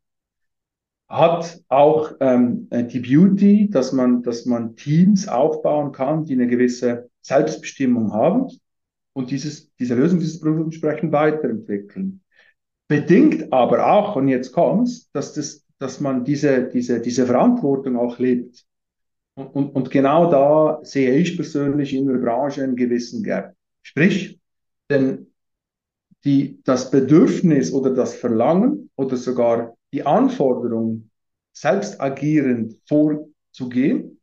[1.08, 7.10] Hat auch ähm, die Beauty, dass man, dass man Teams aufbauen kann, die eine gewisse
[7.22, 8.48] Selbstbestimmung haben
[9.14, 12.22] und dieses, diese Lösung, dieses Produkt entsprechend weiterentwickeln.
[12.88, 18.20] Bedingt aber auch, und jetzt kommt's, dass das dass man diese, diese, diese Verantwortung auch
[18.20, 18.67] lebt.
[19.34, 23.56] Und, und, und genau da sehe ich persönlich in der Branche einen gewissen Gap.
[23.82, 24.39] Sprich,
[24.91, 25.34] denn
[26.24, 31.10] die, das Bedürfnis oder das Verlangen oder sogar die Anforderung,
[31.52, 34.20] selbst agierend vorzugehen,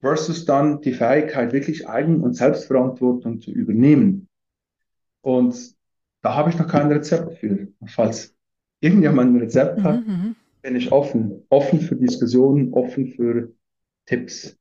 [0.00, 4.28] versus dann die Fähigkeit, wirklich Eigen- und Selbstverantwortung zu übernehmen.
[5.20, 5.74] Und
[6.22, 7.68] da habe ich noch kein Rezept für.
[7.86, 8.34] Falls
[8.80, 13.52] irgendjemand ein Rezept hat, mhm, mhm bin ich offen, offen für Diskussionen, offen für
[14.06, 14.56] Tipps.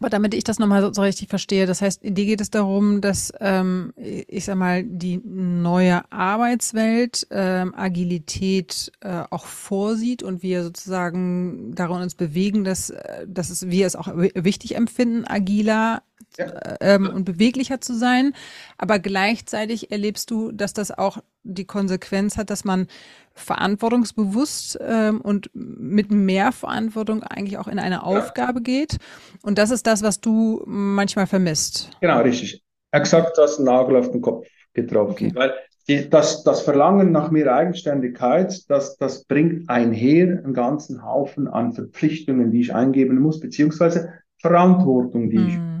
[0.00, 3.32] Aber damit ich das nochmal so, richtig verstehe, das heißt, dir geht es darum, dass,
[3.40, 11.74] ähm, ich sag mal, die neue Arbeitswelt ähm, Agilität äh, auch vorsieht und wir sozusagen
[11.74, 16.02] daran uns bewegen, dass, äh, dass es, wir es auch wichtig empfinden, agiler
[16.38, 16.76] ja.
[16.80, 18.32] ähm, und beweglicher zu sein.
[18.78, 22.86] Aber gleichzeitig erlebst du, dass das auch die Konsequenz hat, dass man
[23.34, 28.62] verantwortungsbewusst ähm, und mit mehr Verantwortung eigentlich auch in eine Aufgabe ja.
[28.62, 28.96] geht.
[29.42, 31.90] Und das ist das, was du manchmal vermisst.
[32.00, 32.62] Genau, richtig.
[32.92, 35.12] Exakt das Nagel auf den Kopf getroffen.
[35.12, 35.32] Okay.
[35.34, 35.54] Weil
[35.88, 41.72] die, das, das Verlangen nach mehr Eigenständigkeit, das, das bringt einher einen ganzen Haufen an
[41.72, 45.48] Verpflichtungen, die ich eingeben muss, beziehungsweise Verantwortung, die mhm.
[45.48, 45.73] ich.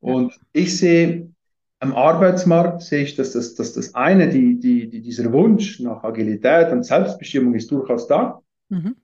[0.00, 1.28] Und ich sehe
[1.80, 6.02] am Arbeitsmarkt sehe ich, dass das, dass das eine, die, die, die, dieser Wunsch nach
[6.02, 8.42] Agilität und Selbstbestimmung ist durchaus da.
[8.68, 8.96] Mhm.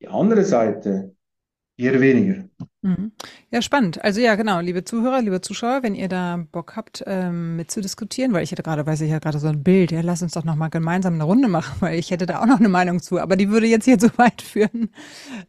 [0.00, 1.14] Die andere Seite
[1.76, 2.44] eher weniger.
[2.82, 3.12] Mhm.
[3.50, 4.04] Ja, spannend.
[4.04, 8.44] Also ja, genau, liebe Zuhörer, liebe Zuschauer, wenn ihr da Bock habt, ähm, mitzudiskutieren, weil
[8.44, 10.68] ich hätte gerade, weiß ich ja gerade so ein Bild, ja, lass uns doch nochmal
[10.68, 13.48] gemeinsam eine Runde machen, weil ich hätte da auch noch eine Meinung zu, aber die
[13.48, 14.90] würde jetzt hier zu weit führen.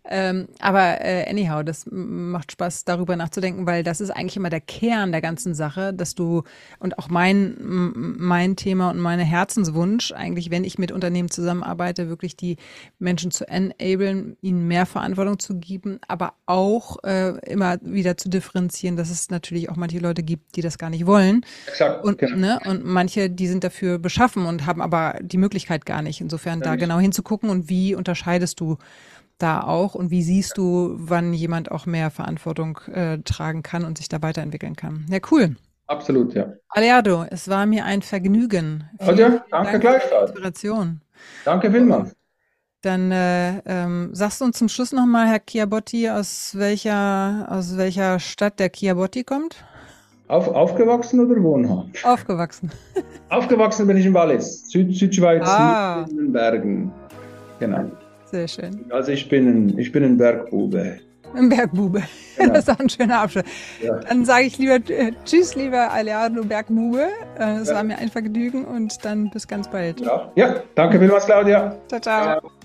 [0.05, 4.61] Ähm, aber äh, anyhow, das macht Spaß, darüber nachzudenken, weil das ist eigentlich immer der
[4.61, 6.43] Kern der ganzen Sache, dass du
[6.79, 12.37] und auch mein, mein Thema und meine Herzenswunsch, eigentlich, wenn ich mit Unternehmen zusammenarbeite, wirklich
[12.37, 12.55] die
[12.97, 18.95] Menschen zu enablen, ihnen mehr Verantwortung zu geben, aber auch äh, immer wieder zu differenzieren,
[18.95, 21.45] dass es natürlich auch manche Leute gibt, die das gar nicht wollen.
[21.67, 22.37] Exakt, und, genau.
[22.37, 26.21] ne, und manche, die sind dafür beschaffen und haben aber die Möglichkeit gar nicht.
[26.21, 26.81] Insofern ja, da nicht.
[26.81, 28.77] genau hinzugucken und wie unterscheidest du
[29.37, 33.97] da auch und wie siehst du, wann jemand auch mehr Verantwortung äh, tragen kann und
[33.97, 35.05] sich da weiterentwickeln kann.
[35.09, 35.55] Ja, cool.
[35.87, 36.53] Absolut, ja.
[36.67, 38.87] Aleado, es war mir ein Vergnügen.
[38.99, 40.29] Vielen, ja, danke Dank gleichfalls.
[40.29, 41.01] Inspiration.
[41.45, 42.15] Danke vielmals.
[42.81, 48.19] Dann äh, ähm, sagst du uns zum Schluss nochmal, Herr Chiabotti, aus welcher, aus welcher
[48.19, 49.57] Stadt der Chiabotti kommt?
[50.29, 52.05] Auf, aufgewachsen oder wohnhaft?
[52.05, 52.71] Aufgewachsen.
[53.29, 56.05] aufgewachsen bin ich in Wallis, Süd, Südschweiz, ah.
[56.09, 56.91] in den Bergen.
[57.59, 57.91] Genau.
[58.25, 58.85] Sehr schön.
[58.91, 60.99] Also ich bin ein, ich bin ein Bergbube.
[61.33, 62.03] Ein Bergbube.
[62.39, 62.53] Genau.
[62.53, 63.43] Das ist auch ein schöner Abschluss.
[63.83, 63.99] Ja.
[63.99, 67.09] Dann sage ich lieber äh, Tschüss, lieber Aleardo Bergbube.
[67.37, 67.75] Äh, es ja.
[67.75, 69.99] war mir ein Vergnügen und dann bis ganz bald.
[69.99, 71.75] Ja, ja danke vielmals, Claudia.
[71.89, 71.99] ciao.
[71.99, 72.39] ciao.
[72.39, 72.58] ciao.